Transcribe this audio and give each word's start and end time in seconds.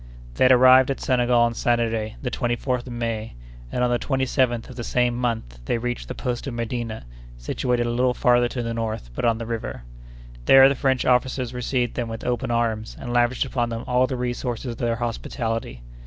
They 0.33 0.45
had 0.45 0.51
arrived 0.51 0.89
at 0.89 0.99
Senegal 0.99 1.41
on 1.41 1.53
Saturday, 1.53 2.15
the 2.23 2.31
24th 2.31 2.87
of 2.87 2.93
May, 2.93 3.35
and 3.71 3.83
on 3.83 3.91
the 3.91 3.99
27th 3.99 4.67
of 4.67 4.75
the 4.75 4.83
same 4.83 5.15
month 5.15 5.59
they 5.65 5.77
reached 5.77 6.07
the 6.07 6.15
post 6.15 6.47
of 6.47 6.55
Medina, 6.55 7.05
situated 7.37 7.85
a 7.85 7.91
little 7.91 8.15
farther 8.15 8.47
to 8.47 8.63
the 8.63 8.73
north, 8.73 9.11
but 9.13 9.25
on 9.25 9.37
the 9.37 9.45
river. 9.45 9.83
There 10.45 10.67
the 10.67 10.73
French 10.73 11.05
officers 11.05 11.53
received 11.53 11.93
them 11.93 12.07
with 12.09 12.23
open 12.25 12.49
arms, 12.49 12.97
and 12.99 13.13
lavished 13.13 13.45
upon 13.45 13.69
them 13.69 13.83
all 13.85 14.07
the 14.07 14.17
resources 14.17 14.71
of 14.71 14.79
their 14.79 14.95
hospitality. 14.95 15.83